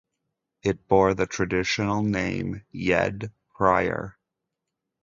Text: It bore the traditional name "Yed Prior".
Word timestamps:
It 0.63 0.87
bore 0.87 1.13
the 1.13 1.27
traditional 1.27 2.01
name 2.01 2.63
"Yed 2.71 3.31
Prior". 3.53 4.17